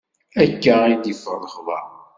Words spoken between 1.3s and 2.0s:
lexbar.